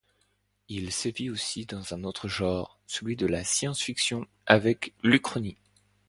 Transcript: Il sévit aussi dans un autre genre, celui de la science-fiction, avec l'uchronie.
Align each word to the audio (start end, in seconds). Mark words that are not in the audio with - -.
Il 0.67 0.91
sévit 0.91 1.29
aussi 1.29 1.67
dans 1.67 1.93
un 1.93 2.03
autre 2.05 2.27
genre, 2.27 2.79
celui 2.87 3.15
de 3.15 3.27
la 3.27 3.43
science-fiction, 3.43 4.25
avec 4.47 4.95
l'uchronie. 5.03 5.57